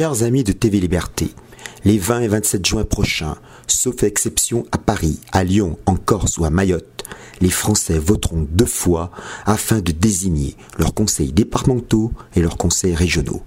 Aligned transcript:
Chers 0.00 0.22
amis 0.22 0.44
de 0.44 0.52
TV 0.52 0.80
Liberté, 0.80 1.28
les 1.84 1.98
20 1.98 2.20
et 2.22 2.28
27 2.28 2.64
juin 2.64 2.84
prochains, 2.84 3.36
sauf 3.66 4.02
exception 4.02 4.64
à 4.72 4.78
Paris, 4.78 5.20
à 5.30 5.44
Lyon, 5.44 5.78
en 5.84 5.94
Corse 5.94 6.38
ou 6.38 6.46
à 6.46 6.48
Mayotte, 6.48 7.04
les 7.42 7.50
Français 7.50 7.98
voteront 7.98 8.46
deux 8.50 8.64
fois 8.64 9.10
afin 9.44 9.80
de 9.80 9.92
désigner 9.92 10.56
leurs 10.78 10.94
conseils 10.94 11.32
départementaux 11.32 12.12
et 12.34 12.40
leurs 12.40 12.56
conseils 12.56 12.94
régionaux. 12.94 13.42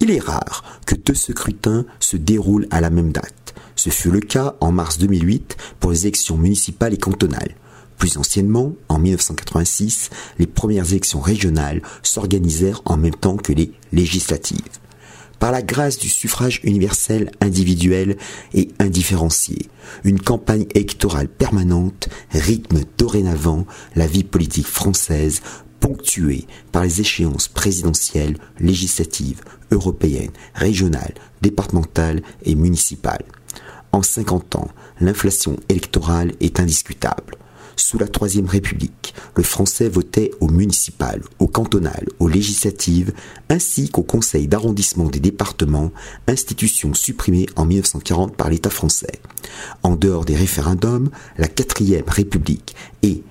Il 0.00 0.10
est 0.10 0.18
rare 0.18 0.64
que 0.86 0.96
deux 0.96 1.14
scrutins 1.14 1.84
se 2.00 2.16
déroulent 2.16 2.66
à 2.72 2.80
la 2.80 2.90
même 2.90 3.12
date. 3.12 3.54
Ce 3.76 3.90
fut 3.90 4.10
le 4.10 4.18
cas 4.18 4.56
en 4.58 4.72
mars 4.72 4.98
2008 4.98 5.56
pour 5.78 5.92
les 5.92 6.08
élections 6.08 6.36
municipales 6.36 6.94
et 6.94 6.98
cantonales. 6.98 7.54
Plus 7.96 8.16
anciennement, 8.16 8.72
en 8.88 8.98
1986, 8.98 10.10
les 10.40 10.48
premières 10.48 10.90
élections 10.90 11.20
régionales 11.20 11.80
s'organisèrent 12.02 12.82
en 12.86 12.96
même 12.96 13.14
temps 13.14 13.36
que 13.36 13.52
les 13.52 13.70
législatives 13.92 14.80
par 15.38 15.52
la 15.52 15.62
grâce 15.62 15.98
du 15.98 16.08
suffrage 16.08 16.60
universel 16.64 17.30
individuel 17.40 18.16
et 18.54 18.68
indifférencié. 18.78 19.68
Une 20.04 20.20
campagne 20.20 20.66
électorale 20.74 21.28
permanente 21.28 22.08
rythme 22.30 22.80
dorénavant 22.98 23.66
la 23.94 24.06
vie 24.06 24.24
politique 24.24 24.66
française 24.66 25.42
ponctuée 25.80 26.46
par 26.72 26.82
les 26.82 27.00
échéances 27.00 27.48
présidentielles, 27.48 28.38
législatives, 28.58 29.42
européennes, 29.70 30.32
régionales, 30.54 31.14
départementales 31.42 32.22
et 32.44 32.54
municipales. 32.54 33.24
En 33.92 34.02
50 34.02 34.56
ans, 34.56 34.68
l'inflation 35.00 35.56
électorale 35.68 36.32
est 36.40 36.60
indiscutable. 36.60 37.35
Sous 37.78 37.98
la 37.98 38.08
Troisième 38.08 38.46
République, 38.46 39.14
le 39.36 39.42
français 39.42 39.90
votait 39.90 40.30
au 40.40 40.48
municipal, 40.48 41.22
au 41.38 41.46
cantonal, 41.46 42.06
aux 42.18 42.26
législatives, 42.26 43.12
ainsi 43.50 43.90
qu'au 43.90 44.02
conseil 44.02 44.48
d'arrondissement 44.48 45.10
des 45.10 45.20
départements, 45.20 45.92
institution 46.26 46.94
supprimée 46.94 47.46
en 47.54 47.66
1940 47.66 48.34
par 48.34 48.48
l'État 48.48 48.70
français. 48.70 49.20
En 49.82 49.94
dehors 49.94 50.24
des 50.24 50.34
référendums, 50.34 51.10
la 51.36 51.48
Quatrième 51.48 52.08
République 52.08 52.74
et 53.02 53.22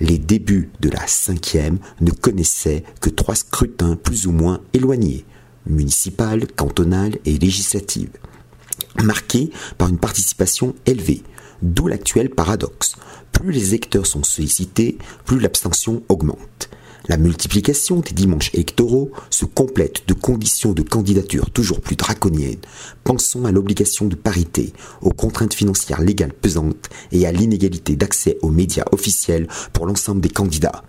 les 0.00 0.18
débuts 0.18 0.70
de 0.80 0.88
la 0.88 1.06
cinquième 1.06 1.78
ne 2.00 2.10
connaissaient 2.10 2.84
que 3.02 3.10
trois 3.10 3.34
scrutins 3.34 3.96
plus 3.96 4.26
ou 4.26 4.32
moins 4.32 4.62
éloignés, 4.72 5.26
municipal, 5.66 6.46
cantonal 6.46 7.18
et 7.26 7.38
législative, 7.38 8.10
marqués 9.02 9.50
par 9.76 9.88
une 9.88 9.98
participation 9.98 10.74
élevée, 10.86 11.22
d'où 11.60 11.86
l'actuel 11.86 12.30
paradoxe 12.30 12.96
plus 13.40 13.52
les 13.52 13.68
électeurs 13.68 14.06
sont 14.06 14.22
sollicités, 14.22 14.98
plus 15.24 15.40
l'abstention 15.40 16.02
augmente. 16.10 16.68
La 17.08 17.16
multiplication 17.16 18.00
des 18.00 18.12
dimanches 18.12 18.52
électoraux 18.52 19.10
se 19.30 19.46
complète 19.46 20.06
de 20.06 20.12
conditions 20.12 20.72
de 20.72 20.82
candidature 20.82 21.50
toujours 21.50 21.80
plus 21.80 21.96
draconiennes. 21.96 22.60
Pensons 23.02 23.46
à 23.46 23.50
l'obligation 23.50 24.04
de 24.04 24.14
parité, 24.14 24.74
aux 25.00 25.10
contraintes 25.10 25.54
financières 25.54 26.02
légales 26.02 26.34
pesantes 26.34 26.90
et 27.12 27.26
à 27.26 27.32
l'inégalité 27.32 27.96
d'accès 27.96 28.36
aux 28.42 28.50
médias 28.50 28.84
officiels 28.92 29.48
pour 29.72 29.86
l'ensemble 29.86 30.20
des 30.20 30.28
candidats. 30.28 30.84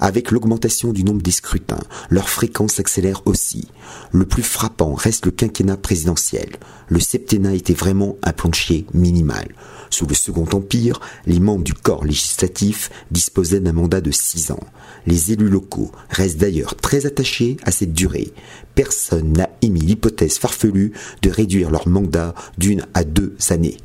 Avec 0.00 0.30
l'augmentation 0.30 0.92
du 0.92 1.04
nombre 1.04 1.22
des 1.22 1.30
scrutins, 1.30 1.82
leur 2.10 2.28
fréquence 2.28 2.74
s'accélère 2.74 3.22
aussi. 3.26 3.68
Le 4.10 4.24
plus 4.24 4.42
frappant 4.42 4.94
reste 4.94 5.26
le 5.26 5.32
quinquennat 5.32 5.76
présidentiel. 5.76 6.48
Le 6.88 7.00
septennat 7.00 7.54
était 7.54 7.74
vraiment 7.74 8.16
un 8.22 8.32
plancher 8.32 8.86
minimal. 8.94 9.48
Sous 9.90 10.06
le 10.06 10.14
Second 10.14 10.46
Empire, 10.52 11.00
les 11.26 11.38
membres 11.38 11.64
du 11.64 11.74
corps 11.74 12.04
législatif 12.04 12.90
disposaient 13.10 13.60
d'un 13.60 13.72
mandat 13.72 14.00
de 14.00 14.10
six 14.10 14.50
ans. 14.50 14.64
Les 15.06 15.32
élus 15.32 15.50
locaux 15.50 15.92
restent 16.08 16.38
d'ailleurs 16.38 16.76
très 16.76 17.04
attachés 17.04 17.56
à 17.64 17.70
cette 17.70 17.92
durée. 17.92 18.32
Personne 18.74 19.32
n'a 19.32 19.50
émis 19.60 19.80
l'hypothèse 19.80 20.38
farfelue 20.38 20.92
de 21.20 21.30
réduire 21.30 21.70
leur 21.70 21.88
mandat 21.88 22.34
d'une 22.56 22.86
à 22.94 23.04
deux 23.04 23.36
années. 23.50 23.76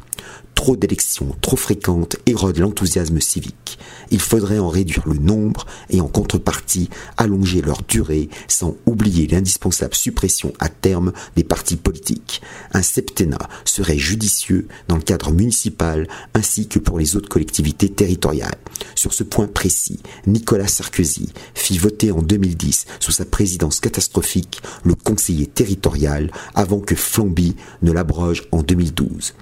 D'élections 0.75 1.33
trop 1.39 1.55
fréquentes 1.55 2.17
érodent 2.25 2.57
l'enthousiasme 2.57 3.21
civique. 3.21 3.79
Il 4.11 4.19
faudrait 4.19 4.59
en 4.59 4.67
réduire 4.67 5.07
le 5.07 5.17
nombre 5.17 5.65
et 5.89 6.01
en 6.01 6.07
contrepartie 6.07 6.89
allonger 7.15 7.61
leur 7.61 7.83
durée 7.83 8.29
sans 8.49 8.75
oublier 8.85 9.27
l'indispensable 9.27 9.95
suppression 9.95 10.51
à 10.59 10.67
terme 10.67 11.13
des 11.37 11.45
partis 11.45 11.77
politiques. 11.77 12.41
Un 12.73 12.81
septennat 12.81 13.49
serait 13.63 13.97
judicieux 13.97 14.67
dans 14.89 14.97
le 14.97 15.01
cadre 15.01 15.31
municipal 15.31 16.07
ainsi 16.33 16.67
que 16.67 16.79
pour 16.79 16.99
les 16.99 17.15
autres 17.15 17.29
collectivités 17.29 17.89
territoriales. 17.89 18.57
Sur 18.93 19.13
ce 19.13 19.23
point 19.23 19.47
précis, 19.47 19.99
Nicolas 20.25 20.67
Sarkozy 20.67 21.31
fit 21.55 21.77
voter 21.77 22.11
en 22.11 22.21
2010, 22.21 22.87
sous 22.99 23.11
sa 23.11 23.25
présidence 23.25 23.79
catastrophique, 23.79 24.61
le 24.83 24.95
conseiller 24.95 25.45
territorial 25.45 26.29
avant 26.55 26.79
que 26.79 26.95
Flamby 26.95 27.55
ne 27.81 27.91
l'abroge 27.93 28.43
en 28.51 28.63
2012 28.63 29.33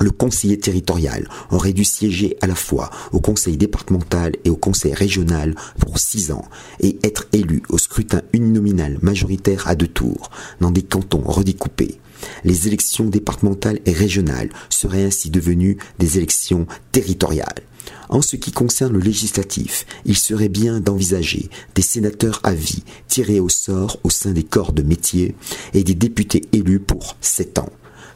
le 0.00 0.10
conseiller 0.10 0.58
territorial 0.58 1.28
aurait 1.50 1.72
dû 1.72 1.84
siéger 1.84 2.36
à 2.40 2.46
la 2.46 2.54
fois 2.54 2.90
au 3.12 3.20
conseil 3.20 3.56
départemental 3.56 4.32
et 4.44 4.50
au 4.50 4.56
conseil 4.56 4.92
régional 4.92 5.54
pour 5.78 5.98
six 5.98 6.32
ans 6.32 6.44
et 6.80 6.98
être 7.02 7.26
élu 7.32 7.62
au 7.68 7.78
scrutin 7.78 8.22
uninominal 8.32 8.98
majoritaire 9.02 9.68
à 9.68 9.74
deux 9.74 9.88
tours 9.88 10.30
dans 10.60 10.70
des 10.70 10.82
cantons 10.82 11.22
redécoupés. 11.24 11.98
Les 12.44 12.66
élections 12.66 13.06
départementales 13.06 13.80
et 13.86 13.92
régionales 13.92 14.50
seraient 14.70 15.04
ainsi 15.04 15.30
devenues 15.30 15.78
des 15.98 16.16
élections 16.16 16.66
territoriales. 16.92 17.62
En 18.08 18.22
ce 18.22 18.36
qui 18.36 18.52
concerne 18.52 18.94
le 18.94 19.00
législatif, 19.00 19.86
il 20.04 20.16
serait 20.16 20.48
bien 20.48 20.80
d'envisager 20.80 21.50
des 21.74 21.82
sénateurs 21.82 22.40
à 22.42 22.54
vie 22.54 22.82
tirés 23.08 23.40
au 23.40 23.48
sort 23.48 23.98
au 24.04 24.10
sein 24.10 24.32
des 24.32 24.42
corps 24.42 24.72
de 24.72 24.82
métier 24.82 25.34
et 25.74 25.84
des 25.84 25.94
députés 25.94 26.42
élus 26.52 26.80
pour 26.80 27.16
sept 27.20 27.58
ans. 27.58 27.70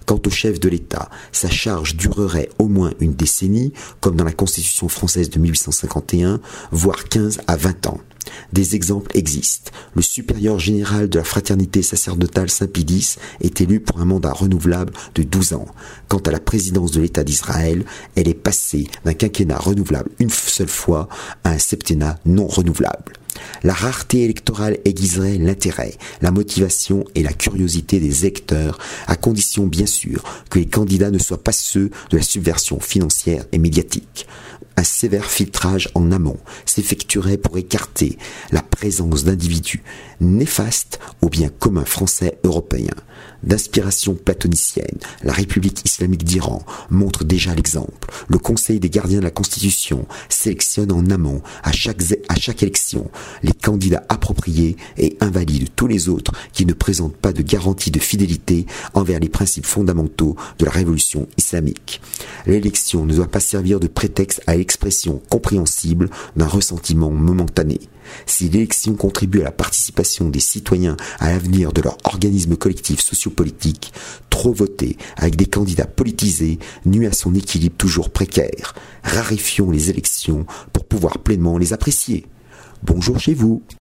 Quant 0.08 0.22
au 0.24 0.30
chef 0.30 0.58
de 0.58 0.70
l'État, 0.70 1.10
sa 1.32 1.50
charge 1.50 1.94
durerait 1.94 2.48
au 2.58 2.66
moins 2.66 2.94
une 2.98 3.12
décennie, 3.12 3.74
comme 4.00 4.16
dans 4.16 4.24
la 4.24 4.32
Constitution 4.32 4.88
française 4.88 5.28
de 5.28 5.38
1851, 5.38 6.40
voire 6.72 7.04
15 7.04 7.42
à 7.46 7.56
20 7.56 7.88
ans. 7.88 8.00
Des 8.54 8.74
exemples 8.74 9.14
existent. 9.14 9.70
Le 9.94 10.00
supérieur 10.00 10.58
général 10.58 11.10
de 11.10 11.18
la 11.18 11.24
fraternité 11.24 11.82
sacerdotale 11.82 12.48
Saint-Pidis 12.48 13.16
est 13.42 13.60
élu 13.60 13.80
pour 13.80 14.00
un 14.00 14.06
mandat 14.06 14.32
renouvelable 14.32 14.94
de 15.14 15.24
12 15.24 15.52
ans. 15.52 15.66
Quant 16.08 16.20
à 16.20 16.30
la 16.30 16.40
présidence 16.40 16.92
de 16.92 17.02
l'État 17.02 17.22
d'Israël, 17.22 17.84
elle 18.16 18.28
est 18.28 18.34
passée 18.34 18.88
d'un 19.04 19.12
quinquennat 19.12 19.58
renouvelable 19.58 20.08
une 20.20 20.30
seule 20.30 20.68
fois 20.68 21.10
à 21.44 21.50
un 21.50 21.58
septennat 21.58 22.18
non 22.24 22.46
renouvelable. 22.46 23.12
La 23.62 23.72
rareté 23.72 24.24
électorale 24.24 24.78
aiguiserait 24.84 25.38
l'intérêt, 25.38 25.94
la 26.22 26.30
motivation 26.30 27.04
et 27.14 27.22
la 27.22 27.32
curiosité 27.32 28.00
des 28.00 28.26
électeurs, 28.26 28.78
à 29.06 29.16
condition 29.16 29.66
bien 29.66 29.86
sûr 29.86 30.22
que 30.50 30.58
les 30.58 30.66
candidats 30.66 31.10
ne 31.10 31.18
soient 31.18 31.42
pas 31.42 31.52
ceux 31.52 31.90
de 32.10 32.16
la 32.16 32.22
subversion 32.22 32.80
financière 32.80 33.44
et 33.52 33.58
médiatique. 33.58 34.26
Un 34.78 34.84
sévère 34.84 35.24
filtrage 35.24 35.88
en 35.96 36.12
amont 36.12 36.36
s'effectuerait 36.64 37.36
pour 37.36 37.58
écarter 37.58 38.16
la 38.52 38.62
présence 38.62 39.24
d'individus 39.24 39.82
néfastes 40.20 41.00
au 41.20 41.28
bien 41.28 41.48
commun 41.48 41.84
français 41.84 42.38
européen. 42.44 42.94
D'inspiration 43.42 44.14
platonicienne, 44.14 44.98
la 45.22 45.32
République 45.32 45.84
islamique 45.84 46.24
d'Iran 46.24 46.64
montre 46.90 47.24
déjà 47.24 47.54
l'exemple. 47.54 48.10
Le 48.28 48.38
Conseil 48.38 48.80
des 48.80 48.90
gardiens 48.90 49.18
de 49.18 49.24
la 49.24 49.30
Constitution 49.30 50.06
sélectionne 50.28 50.92
en 50.92 51.08
amont 51.10 51.42
à 51.62 51.72
chaque, 51.72 52.02
à 52.28 52.34
chaque 52.36 52.62
élection 52.62 53.10
les 53.42 53.52
candidats 53.52 54.04
appropriés 54.08 54.76
et 54.96 55.16
invalide 55.20 55.70
tous 55.74 55.86
les 55.86 56.08
autres 56.08 56.32
qui 56.52 56.66
ne 56.66 56.72
présentent 56.72 57.16
pas 57.16 57.32
de 57.32 57.42
garantie 57.42 57.90
de 57.90 58.00
fidélité 58.00 58.66
envers 58.94 59.20
les 59.20 59.28
principes 59.28 59.66
fondamentaux 59.66 60.36
de 60.58 60.64
la 60.64 60.70
révolution 60.70 61.28
islamique. 61.36 62.00
L'élection 62.46 63.06
ne 63.06 63.14
doit 63.14 63.28
pas 63.28 63.40
servir 63.40 63.80
de 63.80 63.88
prétexte 63.88 64.42
à 64.46 64.56
l'expression 64.68 65.22
compréhensible 65.30 66.10
d'un 66.36 66.46
ressentiment 66.46 67.10
momentané. 67.10 67.80
Si 68.26 68.50
l'élection 68.50 68.94
contribue 68.94 69.40
à 69.40 69.44
la 69.44 69.50
participation 69.50 70.28
des 70.28 70.40
citoyens 70.40 70.98
à 71.20 71.30
l'avenir 71.30 71.72
de 71.72 71.80
leur 71.80 71.96
organisme 72.04 72.54
collectif 72.54 73.00
sociopolitique, 73.00 73.94
trop 74.28 74.52
voter 74.52 74.98
avec 75.16 75.36
des 75.36 75.46
candidats 75.46 75.86
politisés 75.86 76.58
nuit 76.84 77.06
à 77.06 77.12
son 77.12 77.34
équilibre 77.34 77.76
toujours 77.78 78.10
précaire. 78.10 78.74
Rarifions 79.02 79.70
les 79.70 79.88
élections 79.88 80.44
pour 80.74 80.84
pouvoir 80.84 81.20
pleinement 81.20 81.56
les 81.56 81.72
apprécier. 81.72 82.26
Bonjour 82.82 83.18
chez 83.18 83.32
vous. 83.32 83.62